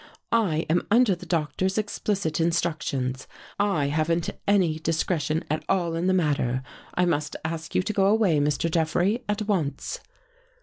[0.47, 3.27] 'I am under the doctor's explicit instructions.
[3.59, 6.63] I haven't any discretion at all in the matter.
[6.95, 8.71] I must ask you to go away, Mr.
[8.71, 9.99] Jeffrey, at once.